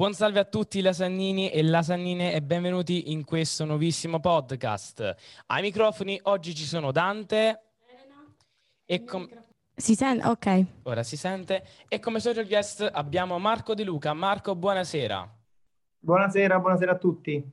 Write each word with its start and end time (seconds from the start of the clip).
Buon 0.00 0.14
salve 0.14 0.38
a 0.38 0.44
tutti 0.44 0.80
lasannini 0.80 1.50
e 1.50 1.62
lasannine 1.62 2.32
e 2.32 2.40
benvenuti 2.40 3.12
in 3.12 3.22
questo 3.22 3.66
nuovissimo 3.66 4.18
podcast. 4.18 5.14
Ai 5.48 5.60
microfoni 5.60 6.18
oggi 6.22 6.54
ci 6.54 6.64
sono 6.64 6.90
Dante 6.90 7.60
e 8.86 9.04
com- 9.04 9.28
Si 9.74 9.94
sente? 9.94 10.26
Ok. 10.26 10.64
ora 10.84 11.02
si 11.02 11.18
sente 11.18 11.62
e 11.86 11.98
come 11.98 12.18
social 12.18 12.46
guest 12.46 12.88
abbiamo 12.90 13.38
Marco 13.38 13.74
De 13.74 13.84
Luca. 13.84 14.14
Marco, 14.14 14.56
buonasera. 14.56 15.30
Buonasera, 15.98 16.58
buonasera 16.58 16.92
a 16.92 16.96
tutti. 16.96 17.52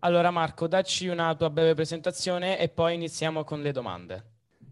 Allora 0.00 0.30
Marco, 0.30 0.66
dacci 0.66 1.08
una 1.08 1.34
tua 1.34 1.48
breve 1.48 1.72
presentazione 1.72 2.58
e 2.58 2.68
poi 2.68 2.92
iniziamo 2.92 3.42
con 3.42 3.62
le 3.62 3.72
domande. 3.72 4.24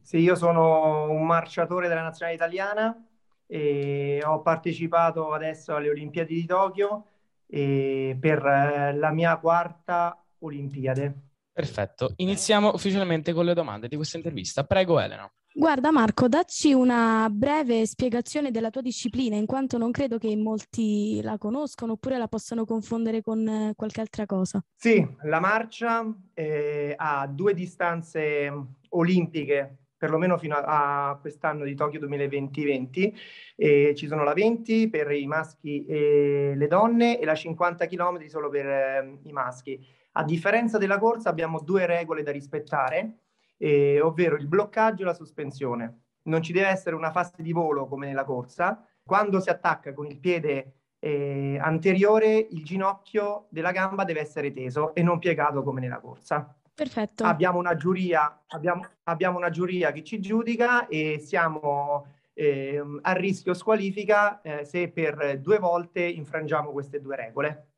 Sì, 0.02 0.18
io 0.18 0.34
sono 0.34 1.10
un 1.10 1.24
marciatore 1.24 1.88
della 1.88 2.02
nazionale 2.02 2.36
italiana 2.36 3.02
e 3.46 4.22
ho 4.22 4.42
partecipato 4.42 5.32
adesso 5.32 5.74
alle 5.74 5.88
Olimpiadi 5.88 6.34
di 6.34 6.44
Tokyo 6.44 7.06
e 7.46 8.16
per 8.20 8.44
eh, 8.44 8.94
la 8.94 9.10
mia 9.10 9.36
quarta 9.38 10.18
Olimpiade. 10.38 11.14
Perfetto, 11.52 12.14
iniziamo 12.16 12.72
ufficialmente 12.74 13.32
con 13.32 13.44
le 13.44 13.54
domande 13.54 13.88
di 13.88 13.96
questa 13.96 14.16
intervista. 14.16 14.64
Prego 14.64 14.98
Elena. 14.98 15.30
Guarda 15.56 15.92
Marco, 15.92 16.26
dacci 16.26 16.72
una 16.72 17.28
breve 17.30 17.86
spiegazione 17.86 18.50
della 18.50 18.70
tua 18.70 18.80
disciplina, 18.80 19.36
in 19.36 19.46
quanto 19.46 19.78
non 19.78 19.92
credo 19.92 20.18
che 20.18 20.34
molti 20.34 21.22
la 21.22 21.38
conoscano 21.38 21.92
oppure 21.92 22.18
la 22.18 22.26
possano 22.26 22.64
confondere 22.64 23.22
con 23.22 23.46
eh, 23.46 23.72
qualche 23.76 24.00
altra 24.00 24.26
cosa. 24.26 24.60
Sì, 24.74 25.06
la 25.22 25.38
marcia 25.38 26.04
eh, 26.34 26.94
ha 26.96 27.28
due 27.28 27.54
distanze 27.54 28.52
olimpiche, 28.88 29.83
perlomeno 30.04 30.36
fino 30.36 30.54
a, 30.54 31.08
a 31.08 31.16
quest'anno 31.16 31.64
di 31.64 31.74
Tokyo 31.74 31.98
2020. 31.98 33.16
E 33.56 33.94
ci 33.96 34.06
sono 34.06 34.22
la 34.22 34.34
20 34.34 34.90
per 34.90 35.10
i 35.12 35.26
maschi 35.26 35.86
e 35.86 36.52
le 36.54 36.66
donne 36.66 37.18
e 37.18 37.24
la 37.24 37.34
50 37.34 37.86
km 37.86 38.26
solo 38.26 38.50
per 38.50 38.66
eh, 38.66 39.18
i 39.22 39.32
maschi. 39.32 39.82
A 40.12 40.24
differenza 40.24 40.76
della 40.76 40.98
corsa 40.98 41.30
abbiamo 41.30 41.60
due 41.60 41.86
regole 41.86 42.22
da 42.22 42.30
rispettare, 42.30 43.20
eh, 43.56 44.00
ovvero 44.00 44.36
il 44.36 44.46
bloccaggio 44.46 45.02
e 45.02 45.06
la 45.06 45.14
sospensione. 45.14 46.00
Non 46.24 46.42
ci 46.42 46.52
deve 46.52 46.68
essere 46.68 46.94
una 46.94 47.10
fase 47.10 47.42
di 47.42 47.52
volo 47.52 47.86
come 47.86 48.06
nella 48.06 48.24
corsa. 48.24 48.86
Quando 49.02 49.40
si 49.40 49.48
attacca 49.48 49.94
con 49.94 50.06
il 50.06 50.18
piede 50.18 50.74
eh, 50.98 51.58
anteriore, 51.60 52.46
il 52.50 52.62
ginocchio 52.62 53.46
della 53.48 53.72
gamba 53.72 54.04
deve 54.04 54.20
essere 54.20 54.52
teso 54.52 54.94
e 54.94 55.02
non 55.02 55.18
piegato 55.18 55.62
come 55.62 55.80
nella 55.80 56.00
corsa. 56.00 56.58
Perfetto. 56.74 57.22
Abbiamo 57.24 57.58
una 57.58 57.76
giuria, 57.76 58.42
abbiamo, 58.48 58.84
abbiamo 59.04 59.38
una 59.38 59.50
giuria 59.50 59.92
che 59.92 60.02
ci 60.02 60.20
giudica 60.20 60.88
e 60.88 61.20
siamo 61.20 62.04
eh, 62.32 62.82
a 63.02 63.12
rischio 63.12 63.54
squalifica 63.54 64.40
eh, 64.40 64.64
se 64.64 64.90
per 64.90 65.40
due 65.40 65.58
volte 65.58 66.02
infrangiamo 66.02 66.72
queste 66.72 67.00
due 67.00 67.14
regole. 67.14 67.68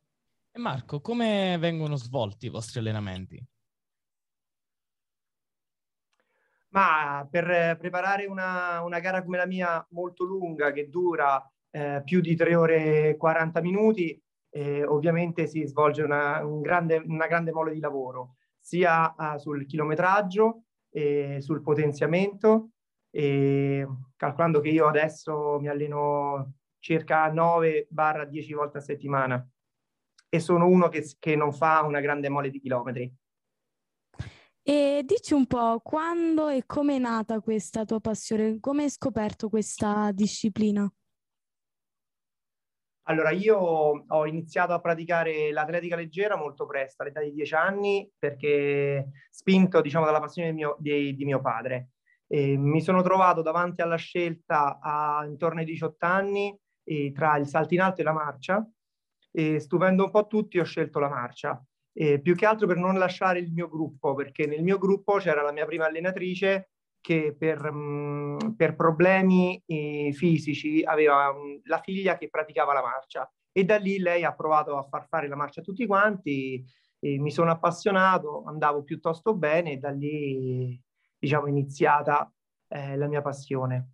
E 0.50 0.58
Marco, 0.58 1.02
come 1.02 1.58
vengono 1.61 1.97
svolti 1.97 2.47
i 2.47 2.48
vostri 2.48 2.80
allenamenti? 2.80 3.44
Ma 6.70 7.27
per 7.30 7.77
preparare 7.78 8.24
una, 8.24 8.83
una 8.83 8.98
gara 8.98 9.22
come 9.22 9.36
la 9.36 9.47
mia 9.47 9.86
molto 9.91 10.24
lunga 10.24 10.72
che 10.72 10.89
dura 10.89 11.42
eh, 11.70 12.00
più 12.02 12.20
di 12.20 12.34
3 12.34 12.55
ore 12.55 13.08
e 13.11 13.17
40 13.19 13.61
minuti, 13.61 14.18
eh, 14.51 14.85
ovviamente 14.85 15.46
si 15.46 15.67
svolge 15.67 16.02
una, 16.02 16.42
un 16.45 16.62
grande, 16.62 17.02
una 17.06 17.27
grande 17.27 17.52
mole 17.52 17.73
di 17.73 17.80
lavoro, 17.80 18.36
sia 18.67 19.15
uh, 19.17 19.39
sul 19.39 19.65
chilometraggio, 19.65 20.65
e 20.91 21.37
sul 21.41 21.63
potenziamento, 21.63 22.71
e 23.11 23.87
calcolando 24.17 24.59
che 24.59 24.71
io 24.71 24.89
adesso 24.89 25.59
mi 25.61 25.69
alleno 25.69 26.55
circa 26.81 27.33
9-10 27.33 28.55
volte 28.55 28.79
a 28.79 28.81
settimana 28.81 29.49
e 30.29 30.41
sono 30.41 30.67
uno 30.67 30.89
che, 30.89 31.15
che 31.21 31.37
non 31.37 31.53
fa 31.53 31.83
una 31.83 32.01
grande 32.01 32.29
mole 32.29 32.51
di 32.51 32.59
chilometri. 32.59 33.15
E 34.63 35.03
dici 35.05 35.33
un 35.33 35.47
po' 35.47 35.81
quando 35.81 36.48
e 36.48 36.65
come 36.67 36.97
è 36.97 36.98
nata 36.98 37.41
questa 37.41 37.85
tua 37.85 38.01
passione, 38.01 38.59
come 38.59 38.83
hai 38.83 38.91
scoperto 38.91 39.48
questa 39.48 40.11
disciplina? 40.11 40.93
Allora, 43.08 43.30
io 43.30 43.56
ho 43.56 44.27
iniziato 44.27 44.72
a 44.72 44.80
praticare 44.80 45.52
l'atletica 45.52 45.94
leggera 45.94 46.36
molto 46.36 46.67
presto, 46.67 47.02
all'età 47.02 47.20
di 47.20 47.33
10 47.33 47.55
anni, 47.55 48.11
perché 48.18 49.11
spinto, 49.30 49.80
diciamo, 49.80 50.05
dalla 50.05 50.18
passione 50.18 50.50
di 50.50 50.55
mio, 50.55 50.77
di, 50.80 51.14
di 51.14 51.24
mio 51.24 51.40
padre. 51.40 51.90
E 52.27 52.56
mi 52.56 52.80
sono 52.80 53.02
trovato 53.02 53.42
davanti 53.42 53.80
alla 53.80 53.96
scelta 53.96 54.80
a, 54.80 55.24
intorno 55.24 55.61
ai 55.61 55.67
18 55.67 56.05
anni 56.05 56.58
tra 57.12 57.36
il 57.36 57.46
salto 57.46 57.74
in 57.74 57.80
alto 57.80 58.00
e 58.00 58.05
la 58.05 58.12
marcia 58.12 58.68
e 59.30 59.58
stupendo 59.61 60.05
un 60.05 60.11
po' 60.11 60.27
tutti 60.27 60.58
ho 60.58 60.64
scelto 60.64 60.98
la 60.98 61.08
marcia. 61.08 61.62
E 61.92 62.20
più 62.20 62.34
che 62.34 62.46
altro 62.46 62.67
per 62.67 62.77
non 62.77 62.98
lasciare 62.98 63.38
il 63.38 63.52
mio 63.52 63.68
gruppo, 63.68 64.14
perché 64.14 64.46
nel 64.46 64.62
mio 64.62 64.78
gruppo 64.78 65.18
c'era 65.18 65.42
la 65.42 65.52
mia 65.52 65.64
prima 65.64 65.86
allenatrice 65.86 66.70
che 67.06 67.36
per, 67.39 67.70
mh, 67.70 68.56
per 68.56 68.74
problemi 68.74 69.62
eh, 69.64 70.11
fisici 70.12 70.83
aveva 70.83 71.33
mh, 71.33 71.61
la 71.67 71.78
figlia 71.78 72.18
che 72.18 72.28
praticava 72.28 72.72
la 72.72 72.83
marcia 72.83 73.33
e 73.52 73.62
da 73.64 73.77
lì 73.77 74.00
lei 74.00 74.24
ha 74.24 74.34
provato 74.34 74.77
a 74.77 74.83
far 74.83 75.06
fare 75.06 75.28
la 75.28 75.36
marcia 75.36 75.61
a 75.61 75.62
tutti 75.62 75.86
quanti, 75.86 76.64
e 76.98 77.18
mi 77.20 77.30
sono 77.30 77.52
appassionato, 77.52 78.42
andavo 78.44 78.83
piuttosto 78.83 79.36
bene 79.36 79.72
e 79.72 79.77
da 79.77 79.90
lì 79.90 80.83
diciamo 81.17 81.46
iniziata 81.46 82.28
eh, 82.67 82.96
la 82.96 83.06
mia 83.06 83.23
passione. 83.23 83.92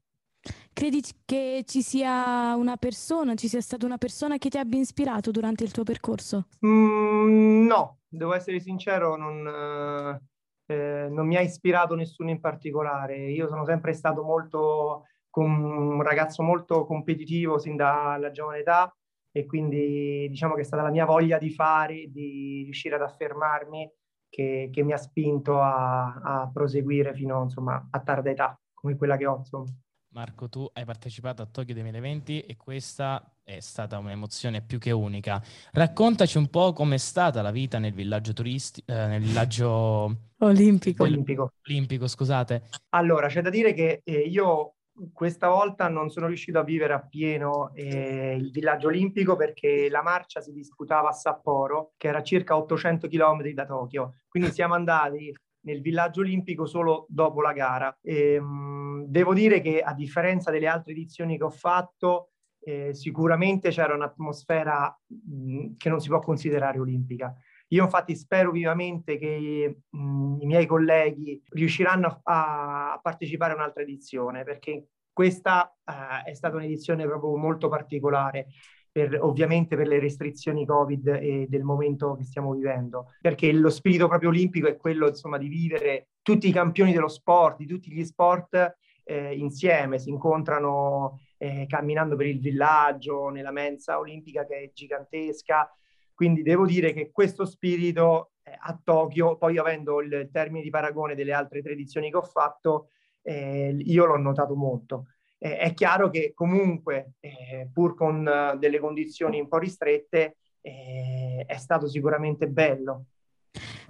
Credi 0.72 1.02
che 1.26 1.64
ci 1.66 1.82
sia 1.82 2.54
una 2.56 2.78
persona, 2.78 3.34
ci 3.34 3.46
sia 3.46 3.60
stata 3.60 3.84
una 3.84 3.98
persona 3.98 4.38
che 4.38 4.48
ti 4.48 4.56
abbia 4.56 4.80
ispirato 4.80 5.30
durante 5.30 5.64
il 5.64 5.70
tuo 5.70 5.82
percorso? 5.84 6.46
Mm, 6.64 7.66
no, 7.66 7.98
devo 8.08 8.32
essere 8.32 8.58
sincero, 8.58 9.16
non, 9.16 9.46
eh, 9.46 10.31
non 10.66 11.26
mi 11.26 11.36
ha 11.36 11.40
ispirato 11.40 11.94
nessuno 11.94 12.30
in 12.30 12.40
particolare. 12.40 13.30
Io 13.30 13.48
sono 13.48 13.64
sempre 13.64 13.92
stato 13.92 14.22
molto 14.22 15.04
un 15.40 16.02
ragazzo 16.02 16.42
molto 16.42 16.84
competitivo 16.84 17.58
sin 17.58 17.76
dalla 17.76 18.30
giovane 18.30 18.58
età 18.58 18.94
e 19.30 19.46
quindi 19.46 20.28
diciamo 20.28 20.54
che 20.54 20.60
è 20.60 20.64
stata 20.64 20.82
la 20.82 20.90
mia 20.90 21.06
voglia 21.06 21.38
di 21.38 21.50
fare, 21.50 22.10
di 22.10 22.62
riuscire 22.64 22.96
ad 22.96 23.02
affermarmi 23.02 23.90
che, 24.28 24.68
che 24.70 24.82
mi 24.82 24.92
ha 24.92 24.98
spinto 24.98 25.60
a, 25.60 26.20
a 26.22 26.50
proseguire 26.52 27.14
fino 27.14 27.42
insomma, 27.42 27.88
a 27.90 28.00
tarda 28.00 28.30
età 28.30 28.58
come 28.74 28.96
quella 28.96 29.16
che 29.16 29.26
ho. 29.26 29.36
Insomma. 29.38 29.66
Marco, 30.12 30.50
tu 30.50 30.68
hai 30.74 30.84
partecipato 30.84 31.40
a 31.40 31.46
Tokyo 31.46 31.72
2020 31.72 32.40
e 32.40 32.56
questa 32.56 33.34
è 33.42 33.60
stata 33.60 33.96
un'emozione 33.96 34.60
più 34.60 34.78
che 34.78 34.90
unica. 34.90 35.42
Raccontaci 35.72 36.36
un 36.36 36.48
po' 36.48 36.74
com'è 36.74 36.98
stata 36.98 37.40
la 37.40 37.50
vita 37.50 37.78
nel 37.78 37.94
villaggio 37.94 38.34
turistico, 38.34 38.92
eh, 38.92 39.06
nel 39.06 39.22
villaggio 39.22 40.14
olimpico. 40.40 41.04
olimpico. 41.04 41.52
olimpico. 41.66 42.06
scusate. 42.06 42.68
Allora, 42.90 43.28
c'è 43.28 43.40
da 43.40 43.48
dire 43.48 43.72
che 43.72 44.02
eh, 44.04 44.18
io 44.18 44.74
questa 45.14 45.48
volta 45.48 45.88
non 45.88 46.10
sono 46.10 46.26
riuscito 46.26 46.58
a 46.58 46.62
vivere 46.62 46.92
appieno 46.92 47.72
eh, 47.72 48.36
il 48.38 48.50
villaggio 48.50 48.88
olimpico 48.88 49.34
perché 49.34 49.88
la 49.88 50.02
marcia 50.02 50.42
si 50.42 50.52
disputava 50.52 51.08
a 51.08 51.12
Sapporo, 51.12 51.92
che 51.96 52.08
era 52.08 52.18
a 52.18 52.22
circa 52.22 52.54
800 52.58 53.08
km 53.08 53.48
da 53.52 53.64
Tokyo. 53.64 54.16
Quindi 54.28 54.50
siamo 54.52 54.74
andati 54.74 55.34
nel 55.62 55.80
villaggio 55.80 56.20
olimpico 56.20 56.66
solo 56.66 57.06
dopo 57.08 57.40
la 57.40 57.52
gara. 57.52 57.96
E, 58.00 58.40
mh, 58.40 59.06
devo 59.06 59.34
dire 59.34 59.60
che 59.60 59.80
a 59.80 59.94
differenza 59.94 60.50
delle 60.50 60.66
altre 60.66 60.92
edizioni 60.92 61.36
che 61.36 61.44
ho 61.44 61.50
fatto, 61.50 62.30
eh, 62.64 62.94
sicuramente 62.94 63.70
c'era 63.70 63.94
un'atmosfera 63.94 65.00
mh, 65.06 65.76
che 65.76 65.88
non 65.88 66.00
si 66.00 66.08
può 66.08 66.20
considerare 66.20 66.78
olimpica. 66.78 67.34
Io 67.68 67.84
infatti 67.84 68.14
spero 68.14 68.50
vivamente 68.50 69.16
che 69.16 69.78
mh, 69.88 70.36
i 70.40 70.46
miei 70.46 70.66
colleghi 70.66 71.42
riusciranno 71.50 72.20
a, 72.22 72.92
a, 72.92 73.00
partecipare 73.00 73.52
a 73.52 73.56
un'altra 73.56 73.82
edizione, 73.82 74.44
perché 74.44 74.88
questa 75.12 75.74
uh, 75.84 76.24
è 76.24 76.34
stata 76.34 76.56
un'edizione 76.56 77.04
proprio 77.06 77.36
molto 77.36 77.68
particolare 77.68 78.46
per, 78.92 79.18
ovviamente 79.22 79.74
per 79.74 79.88
le 79.88 79.98
restrizioni 79.98 80.66
Covid 80.66 81.08
e 81.08 81.46
del 81.48 81.62
momento 81.62 82.14
che 82.14 82.24
stiamo 82.24 82.52
vivendo, 82.52 83.14
perché 83.22 83.50
lo 83.50 83.70
spirito 83.70 84.06
proprio 84.06 84.28
olimpico 84.28 84.68
è 84.68 84.76
quello 84.76 85.08
insomma 85.08 85.38
di 85.38 85.48
vivere 85.48 86.08
tutti 86.20 86.46
i 86.46 86.52
campioni 86.52 86.92
dello 86.92 87.08
sport, 87.08 87.56
di 87.56 87.66
tutti 87.66 87.90
gli 87.90 88.04
sport 88.04 88.76
eh, 89.04 89.34
insieme, 89.34 89.98
si 89.98 90.10
incontrano 90.10 91.20
eh, 91.38 91.64
camminando 91.66 92.16
per 92.16 92.26
il 92.26 92.38
villaggio, 92.38 93.30
nella 93.30 93.50
mensa 93.50 93.98
olimpica 93.98 94.44
che 94.44 94.56
è 94.56 94.70
gigantesca, 94.72 95.68
quindi 96.14 96.42
devo 96.42 96.66
dire 96.66 96.92
che 96.92 97.10
questo 97.10 97.46
spirito 97.46 98.32
eh, 98.42 98.52
a 98.56 98.78
Tokyo, 98.82 99.38
poi 99.38 99.56
avendo 99.56 100.02
il 100.02 100.28
termine 100.30 100.62
di 100.62 100.70
paragone 100.70 101.14
delle 101.14 101.32
altre 101.32 101.62
tre 101.62 101.72
edizioni 101.72 102.10
che 102.10 102.18
ho 102.18 102.22
fatto, 102.22 102.90
eh, 103.22 103.74
io 103.78 104.04
l'ho 104.04 104.18
notato 104.18 104.54
molto 104.54 105.06
eh, 105.42 105.58
è 105.58 105.74
chiaro 105.74 106.08
che 106.08 106.32
comunque, 106.34 107.14
eh, 107.18 107.68
pur 107.72 107.96
con 107.96 108.24
uh, 108.24 108.56
delle 108.56 108.78
condizioni 108.78 109.40
un 109.40 109.48
po' 109.48 109.58
ristrette, 109.58 110.36
eh, 110.60 111.44
è 111.44 111.56
stato 111.56 111.88
sicuramente 111.88 112.46
bello. 112.46 113.06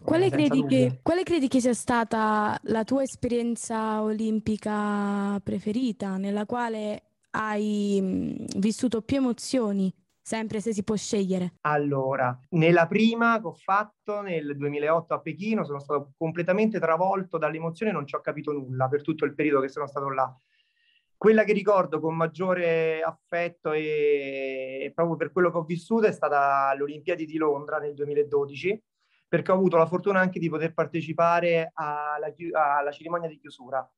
Quale 0.03 0.31
credi, 0.31 0.65
che, 0.65 1.01
quale 1.03 1.23
credi, 1.23 1.49
che, 1.49 1.61
sia 1.61 1.75
stata 1.75 2.59
la 2.65 2.85
tua 2.85 3.03
esperienza 3.03 4.03
olimpica 4.03 5.39
preferita, 5.45 6.17
nella 6.17 6.47
quale 6.47 7.03
hai 7.33 8.01
mh, 8.01 8.59
vissuto 8.59 9.03
più 9.03 9.19
emozioni? 9.19 9.93
sempre 10.25 10.61
se 10.61 10.73
si 10.73 10.85
può 10.85 10.95
scegliere? 10.95 11.55
Allora, 11.63 12.39
nella 12.51 12.87
prima 12.87 13.41
che 13.41 13.47
ho 13.49 13.53
fatto 13.53 14.21
nel 14.21 14.57
2008 14.57 15.15
a 15.15 15.21
Pechino 15.21 15.65
sono 15.65 15.81
stato 15.81 16.13
completamente 16.17 16.79
travolto 16.79 17.39
dall'emozione, 17.39 17.91
non 17.91 18.07
ci 18.07 18.15
ho 18.15 18.21
capito 18.21 18.53
nulla 18.53 18.87
per 18.87 19.03
tutto 19.03 19.25
il 19.25 19.35
periodo 19.35 19.61
che 19.61 19.69
sono 19.69 19.89
stato 19.89 20.09
là. 20.11 20.33
Quella 21.23 21.45
che 21.45 21.53
ricordo 21.53 22.01
con 22.01 22.17
maggiore 22.17 23.01
affetto 23.01 23.71
e, 23.71 24.91
proprio 24.93 25.15
per 25.15 25.31
quello 25.31 25.53
che 25.53 25.59
ho 25.59 25.63
vissuto 25.63 26.09
è 26.09 26.11
stata 26.11 26.75
le 26.75 26.83
Olimpiadi 26.83 27.27
di 27.27 27.37
Londra 27.37 27.79
nel 27.79 27.95
2012, 27.95 28.83
perché 29.29 29.53
ho 29.53 29.55
avuto 29.55 29.77
la 29.77 29.87
fortuna 29.87 30.19
anche 30.19 30.41
di 30.41 30.49
poter 30.49 30.75
partecipare 30.75 31.71
alla, 31.75 32.35
alla 32.77 32.91
cerimonia 32.91 33.29
di 33.29 33.39
chiusura. 33.39 33.89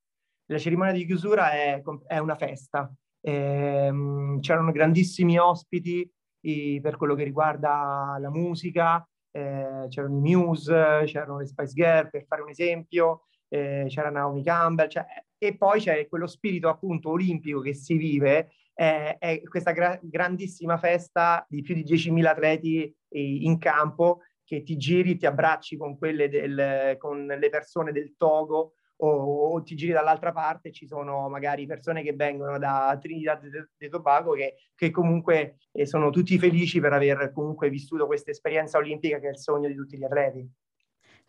La 0.49 0.59
cerimonia 0.59 0.93
di 0.93 1.07
chiusura 1.07 1.51
è, 1.53 1.83
è 2.09 2.19
una 2.19 2.37
festa, 2.37 2.93
ehm, 3.23 4.41
c'erano 4.41 4.71
grandissimi 4.71 5.39
ospiti 5.39 6.07
i, 6.43 6.79
per 6.83 6.99
quello 6.99 7.15
che 7.15 7.25
riguarda 7.25 8.19
la 8.21 8.31
musica, 8.31 9.03
eh, 9.31 9.87
c'erano 9.89 10.19
i 10.19 10.21
Muse, 10.21 11.05
c'erano 11.07 11.39
le 11.39 11.47
Spice 11.47 11.73
Girl, 11.73 12.11
per 12.11 12.27
fare 12.27 12.43
un 12.43 12.51
esempio, 12.51 13.29
eh, 13.49 13.87
c'era 13.89 14.11
Naomi 14.11 14.43
Campbell, 14.43 14.89
cioè, 14.89 15.07
e 15.47 15.57
poi 15.57 15.81
c'è 15.81 16.07
quello 16.09 16.27
spirito 16.27 16.69
appunto 16.69 17.11
olimpico 17.11 17.61
che 17.61 17.75
si 17.75 17.97
vive, 17.97 18.51
eh, 18.75 19.17
è 19.19 19.43
questa 19.43 19.73
gra- 19.73 19.99
grandissima 20.03 20.77
festa 20.79 21.45
di 21.49 21.63
più 21.63 21.75
di 21.75 21.85
10.000 21.85 22.25
atleti 22.27 22.95
in 23.11 23.59
campo 23.59 24.21
che 24.45 24.63
ti 24.63 24.77
giri, 24.77 25.17
ti 25.17 25.27
abbracci 25.27 25.77
con, 25.77 25.97
quelle 25.97 26.29
del, 26.29 26.97
con 26.99 27.27
le 27.27 27.49
persone 27.49 27.93
del 27.93 28.15
Togo 28.17 28.75
o, 28.97 29.53
o, 29.53 29.63
ti 29.63 29.75
giri 29.75 29.93
dall'altra 29.93 30.33
parte 30.33 30.71
ci 30.71 30.87
sono 30.87 31.29
magari 31.29 31.67
persone 31.67 32.03
che 32.03 32.13
vengono 32.13 32.59
da 32.59 32.97
Trinidad 33.01 33.43
e 33.77 33.89
Tobago 33.89 34.33
che, 34.33 34.55
che 34.75 34.91
comunque 34.91 35.57
eh, 35.73 35.87
sono 35.87 36.11
tutti 36.11 36.39
felici 36.39 36.81
per 36.81 36.93
aver 36.93 37.33
comunque 37.33 37.71
vissuto 37.71 38.07
questa 38.07 38.31
esperienza 38.31 38.79
olimpica 38.79 39.19
che 39.19 39.27
è 39.27 39.31
il 39.31 39.39
sogno 39.39 39.69
di 39.69 39.75
tutti 39.75 39.97
gli 39.97 40.05
atleti. 40.05 40.49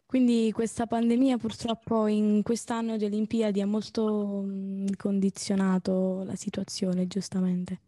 Quindi 0.05 0.51
questa 0.53 0.85
pandemia 0.85 1.37
purtroppo 1.37 2.05
in 2.05 2.43
quest'anno 2.43 2.95
di 2.95 3.05
Olimpiadi 3.05 3.59
ha 3.59 3.65
molto 3.65 4.43
mh, 4.43 4.95
condizionato 4.97 6.23
la 6.23 6.35
situazione, 6.35 7.07
giustamente. 7.07 7.79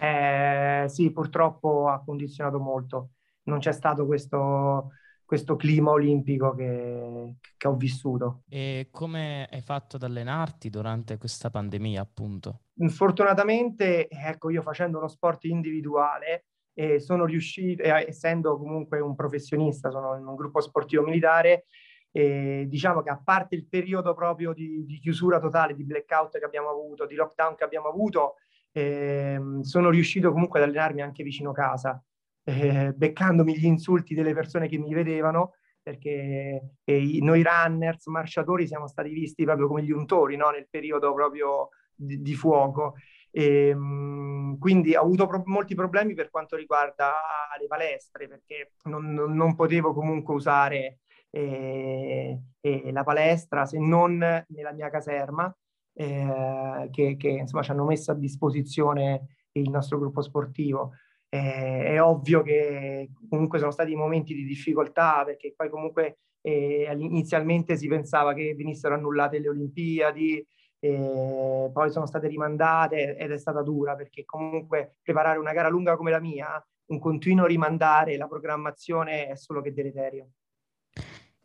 Eh, 0.00 0.84
sì, 0.88 1.12
purtroppo 1.12 1.88
ha 1.88 2.02
condizionato 2.02 2.58
molto. 2.58 3.10
Non 3.44 3.60
c'è 3.60 3.72
stato 3.72 4.04
questo, 4.04 4.90
questo 5.24 5.56
clima 5.56 5.90
olimpico 5.90 6.54
che, 6.54 7.36
che, 7.56 7.68
ho 7.68 7.76
vissuto. 7.76 8.42
E 8.48 8.88
come 8.90 9.48
hai 9.50 9.60
fatto 9.60 9.96
ad 9.96 10.02
allenarti 10.02 10.70
durante 10.70 11.18
questa 11.18 11.50
pandemia, 11.50 12.02
appunto? 12.02 12.62
Fortunatamente, 12.88 14.08
ecco, 14.08 14.50
io 14.50 14.60
facendo 14.60 14.98
uno 14.98 15.08
sport 15.08 15.44
individuale 15.44 16.46
e 16.74 17.00
sono 17.00 17.24
riuscito, 17.24 17.82
essendo 17.82 18.58
comunque 18.58 19.00
un 19.00 19.14
professionista, 19.14 19.90
sono 19.90 20.16
in 20.16 20.26
un 20.26 20.34
gruppo 20.34 20.60
sportivo 20.60 21.02
militare, 21.02 21.66
e 22.10 22.66
diciamo 22.68 23.02
che 23.02 23.10
a 23.10 23.20
parte 23.22 23.54
il 23.54 23.66
periodo 23.66 24.14
proprio 24.14 24.52
di, 24.52 24.84
di, 24.84 24.98
chiusura 24.98 25.40
totale, 25.40 25.74
di 25.74 25.84
blackout 25.84 26.38
che 26.38 26.44
abbiamo 26.44 26.68
avuto, 26.68 27.06
di 27.06 27.14
lockdown 27.14 27.54
che 27.54 27.64
abbiamo 27.64 27.88
avuto, 27.88 28.34
eh, 28.72 29.40
sono 29.62 29.90
riuscito 29.90 30.30
comunque 30.32 30.60
ad 30.60 30.68
allenarmi 30.68 31.00
anche 31.00 31.22
vicino 31.22 31.52
casa 31.52 32.02
eh, 32.44 32.92
beccandomi 32.94 33.58
gli 33.58 33.64
insulti 33.64 34.14
delle 34.14 34.34
persone 34.34 34.68
che 34.68 34.78
mi 34.78 34.92
vedevano, 34.94 35.54
perché 35.82 36.76
eh, 36.84 37.18
noi 37.20 37.42
runners, 37.42 38.06
marciatori, 38.06 38.66
siamo 38.66 38.86
stati 38.86 39.10
visti 39.10 39.44
proprio 39.44 39.66
come 39.66 39.82
gli 39.82 39.90
untori 39.90 40.36
no? 40.36 40.50
nel 40.50 40.68
periodo 40.70 41.12
proprio 41.12 41.70
di, 41.94 42.20
di 42.22 42.34
fuoco. 42.34 42.94
E, 43.36 43.68
ehm, 43.68 44.58
quindi 44.58 44.94
ho 44.94 45.02
avuto 45.02 45.26
pro- 45.26 45.42
molti 45.46 45.74
problemi 45.74 46.14
per 46.14 46.30
quanto 46.30 46.56
riguarda 46.56 47.12
le 47.60 47.66
palestre, 47.66 48.28
perché 48.28 48.74
non, 48.84 49.12
non, 49.12 49.34
non 49.34 49.56
potevo 49.56 49.92
comunque 49.92 50.34
usare 50.34 51.00
eh, 51.30 52.38
eh, 52.60 52.92
la 52.92 53.02
palestra 53.02 53.66
se 53.66 53.78
non 53.78 54.18
nella 54.18 54.72
mia 54.72 54.88
caserma, 54.88 55.54
eh, 55.94 56.88
che, 56.92 57.16
che 57.16 57.28
insomma 57.28 57.62
ci 57.62 57.72
hanno 57.72 57.84
messo 57.84 58.12
a 58.12 58.14
disposizione 58.14 59.26
il 59.52 59.68
nostro 59.68 59.98
gruppo 59.98 60.22
sportivo. 60.22 60.92
Eh, 61.28 61.84
è 61.94 62.02
ovvio 62.02 62.42
che 62.42 63.10
comunque 63.28 63.58
sono 63.58 63.72
stati 63.72 63.96
momenti 63.96 64.34
di 64.34 64.44
difficoltà 64.44 65.24
perché 65.24 65.52
poi 65.56 65.68
comunque 65.68 66.18
eh, 66.40 66.88
inizialmente 66.96 67.76
si 67.76 67.88
pensava 67.88 68.34
che 68.34 68.54
venissero 68.54 68.94
annullate 68.94 69.40
le 69.40 69.48
Olimpiadi, 69.48 70.46
eh, 70.84 71.70
poi 71.72 71.90
sono 71.90 72.04
state 72.04 72.28
rimandate 72.28 73.16
ed 73.16 73.32
è 73.32 73.38
stata 73.38 73.62
dura 73.62 73.94
perché 73.94 74.26
comunque 74.26 74.96
preparare 75.00 75.38
una 75.38 75.54
gara 75.54 75.70
lunga 75.70 75.96
come 75.96 76.10
la 76.10 76.20
mia, 76.20 76.62
un 76.86 76.98
continuo 76.98 77.46
rimandare 77.46 78.18
la 78.18 78.26
programmazione 78.26 79.28
è 79.28 79.36
solo 79.36 79.62
che 79.62 79.72
deleterio. 79.72 80.28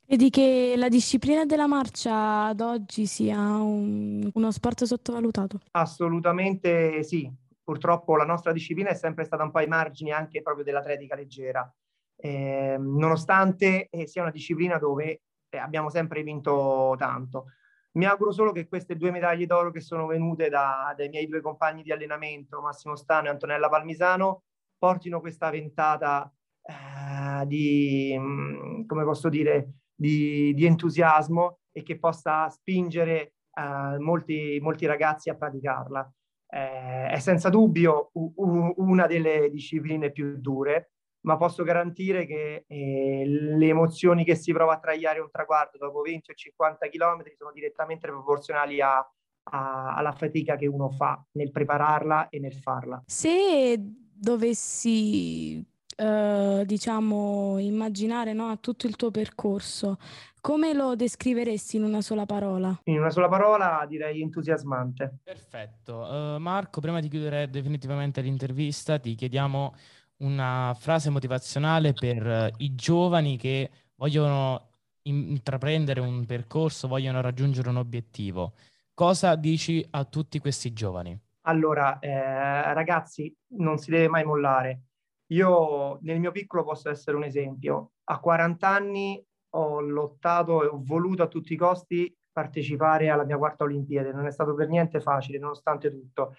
Credi 0.05 0.29
che 0.29 0.73
la 0.75 0.89
disciplina 0.89 1.45
della 1.45 1.67
marcia 1.67 2.47
ad 2.47 2.59
oggi 2.59 3.05
sia 3.05 3.37
un, 3.39 4.29
uno 4.33 4.51
sport 4.51 4.83
sottovalutato? 4.83 5.59
Assolutamente 5.71 7.03
sì, 7.03 7.31
purtroppo 7.63 8.17
la 8.17 8.25
nostra 8.25 8.51
disciplina 8.51 8.89
è 8.89 8.95
sempre 8.95 9.23
stata 9.23 9.43
un 9.43 9.51
po' 9.51 9.59
ai 9.59 9.67
margini 9.67 10.11
anche 10.11 10.41
proprio 10.41 10.65
dell'atletica 10.65 11.15
leggera, 11.15 11.73
eh, 12.17 12.75
nonostante 12.77 13.87
sia 14.03 14.23
una 14.23 14.31
disciplina 14.31 14.77
dove 14.77 15.21
eh, 15.47 15.57
abbiamo 15.57 15.89
sempre 15.89 16.23
vinto 16.23 16.95
tanto. 16.97 17.45
Mi 17.91 18.05
auguro 18.05 18.31
solo 18.31 18.51
che 18.51 18.67
queste 18.67 18.95
due 18.95 19.11
medaglie 19.11 19.47
d'oro 19.47 19.71
che 19.71 19.81
sono 19.81 20.05
venute 20.05 20.49
da, 20.49 20.93
dai 20.95 21.09
miei 21.09 21.27
due 21.27 21.41
compagni 21.41 21.81
di 21.81 21.91
allenamento, 21.91 22.61
Massimo 22.61 22.95
Stano 22.95 23.27
e 23.27 23.29
Antonella 23.31 23.67
Palmisano, 23.67 24.43
portino 24.77 25.19
questa 25.19 25.49
ventata 25.49 26.31
eh, 26.61 27.45
di, 27.47 28.15
mm, 28.17 28.85
come 28.85 29.03
posso 29.03 29.27
dire, 29.29 29.73
di, 29.95 30.53
di, 30.53 30.65
entusiasmo 30.65 31.59
e 31.71 31.81
che 31.81 31.97
possa 31.97 32.47
spingere 32.49 33.33
eh, 33.53 33.97
molti, 33.99 34.59
molti 34.61 34.85
ragazzi 34.85 35.29
a 35.29 35.35
praticarla. 35.35 36.13
Eh, 36.51 37.07
è 37.09 37.19
senza 37.19 37.49
dubbio 37.49 38.11
una 38.13 39.07
delle 39.07 39.49
discipline 39.49 40.11
più 40.11 40.39
dure, 40.39 40.91
ma 41.21 41.37
posso 41.37 41.63
garantire 41.63 42.25
che 42.25 42.65
eh, 42.67 43.23
le 43.25 43.67
emozioni 43.67 44.23
che 44.23 44.35
si 44.35 44.53
prova 44.53 44.73
a 44.73 44.79
tragliare 44.79 45.19
un 45.19 45.29
traguardo 45.29 45.77
dopo 45.77 46.01
20 46.01 46.31
o 46.31 46.33
50 46.33 46.87
km 46.89 47.23
sono 47.37 47.51
direttamente 47.51 48.07
proporzionali 48.07 48.81
a, 48.81 48.97
a, 48.97 49.95
alla 49.95 50.13
fatica 50.13 50.55
che 50.55 50.67
uno 50.67 50.89
fa 50.89 51.23
nel 51.33 51.51
prepararla 51.51 52.29
e 52.29 52.39
nel 52.39 52.53
farla. 52.53 53.03
Se 53.05 53.75
dovessi 53.77 55.65
eh, 56.01 56.63
diciamo, 56.65 57.57
immaginare 57.59 58.31
no, 58.31 58.57
tutto 58.59 58.87
il 58.87 58.95
tuo 58.95 59.11
percorso, 59.11 59.97
come 60.39 60.73
lo 60.73 60.95
descriveresti 60.95 61.75
in 61.75 61.83
una 61.83 61.99
sola 61.99 62.25
parola? 62.25 62.79
In 62.85 62.99
una 62.99 63.09
sola 63.09 63.27
parola 63.27 63.85
direi 63.85 64.21
entusiasmante. 64.21 65.19
Perfetto. 65.21 65.97
Uh, 65.97 66.37
Marco, 66.39 66.79
prima 66.79 67.01
di 67.01 67.09
chiudere 67.09 67.49
definitivamente 67.49 68.21
l'intervista, 68.21 68.97
ti 68.97 69.15
chiediamo 69.15 69.73
una 70.19 70.75
frase 70.77 71.09
motivazionale 71.09 71.93
per 71.93 72.25
uh, 72.25 72.55
i 72.57 72.75
giovani 72.75 73.37
che 73.37 73.69
vogliono 73.95 74.67
intraprendere 75.03 75.99
un 75.99 76.25
percorso, 76.25 76.87
vogliono 76.87 77.21
raggiungere 77.21 77.69
un 77.69 77.77
obiettivo. 77.77 78.53
Cosa 78.93 79.35
dici 79.35 79.85
a 79.91 80.03
tutti 80.05 80.39
questi 80.39 80.73
giovani? 80.73 81.17
Allora, 81.43 81.99
eh, 81.99 82.73
ragazzi, 82.73 83.33
non 83.53 83.77
si 83.77 83.91
deve 83.91 84.09
mai 84.09 84.23
mollare. 84.23 84.81
Io 85.27 85.99
nel 86.01 86.19
mio 86.19 86.31
piccolo 86.31 86.63
posso 86.63 86.89
essere 86.89 87.15
un 87.15 87.23
esempio. 87.23 87.93
A 88.05 88.19
40 88.19 88.67
anni 88.67 89.23
ho 89.51 89.79
lottato 89.79 90.63
e 90.63 90.67
ho 90.67 90.81
voluto 90.83 91.23
a 91.23 91.27
tutti 91.27 91.53
i 91.53 91.57
costi 91.57 92.13
partecipare 92.31 93.09
alla 93.09 93.23
mia 93.23 93.37
quarta 93.37 93.63
Olimpiade. 93.63 94.11
Non 94.11 94.25
è 94.27 94.31
stato 94.31 94.53
per 94.53 94.67
niente 94.67 94.99
facile, 94.99 95.39
nonostante 95.39 95.89
tutto. 95.89 96.35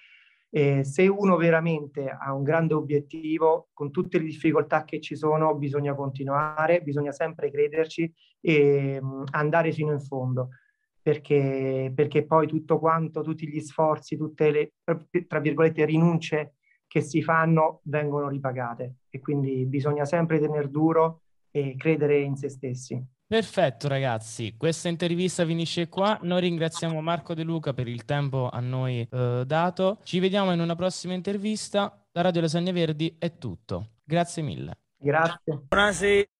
E 0.52 0.82
se 0.84 1.06
uno 1.06 1.36
veramente 1.36 2.08
ha 2.08 2.34
un 2.34 2.42
grande 2.42 2.74
obiettivo, 2.74 3.68
con 3.72 3.92
tutte 3.92 4.18
le 4.18 4.24
difficoltà 4.24 4.84
che 4.84 5.00
ci 5.00 5.14
sono, 5.14 5.54
bisogna 5.54 5.94
continuare, 5.94 6.82
bisogna 6.82 7.12
sempre 7.12 7.50
crederci 7.50 8.12
e 8.40 8.98
mm, 9.00 9.22
andare 9.30 9.72
fino 9.72 9.92
in 9.92 10.00
fondo. 10.00 10.48
Perché, 11.02 11.92
perché 11.94 12.26
poi 12.26 12.46
tutto 12.46 12.78
quanto, 12.78 13.22
tutti 13.22 13.48
gli 13.48 13.60
sforzi, 13.60 14.16
tutte 14.16 14.50
le, 14.50 14.72
tra 15.26 15.40
virgolette, 15.40 15.84
rinunce 15.84 16.56
che 16.86 17.00
si 17.00 17.22
fanno 17.22 17.80
vengono 17.84 18.28
ripagate 18.28 18.96
e 19.08 19.20
quindi 19.20 19.64
bisogna 19.64 20.04
sempre 20.04 20.40
tenere 20.40 20.68
duro 20.68 21.22
e 21.50 21.76
credere 21.76 22.18
in 22.18 22.36
se 22.36 22.48
stessi. 22.48 23.00
Perfetto 23.30 23.86
ragazzi, 23.86 24.56
questa 24.56 24.88
intervista 24.88 25.46
finisce 25.46 25.88
qua. 25.88 26.18
Noi 26.22 26.40
ringraziamo 26.40 27.00
Marco 27.00 27.32
De 27.32 27.44
Luca 27.44 27.72
per 27.72 27.86
il 27.86 28.04
tempo 28.04 28.48
a 28.50 28.58
noi 28.58 29.06
eh, 29.08 29.44
dato. 29.46 29.98
Ci 30.02 30.18
vediamo 30.18 30.52
in 30.52 30.58
una 30.58 30.74
prossima 30.74 31.14
intervista. 31.14 31.96
Da 32.10 32.22
Radio 32.22 32.40
Lasagne 32.40 32.72
Verdi 32.72 33.14
è 33.20 33.38
tutto. 33.38 33.90
Grazie 34.02 34.42
mille. 34.42 34.72
Grazie. 34.96 35.60
Buonasera. 35.68 36.24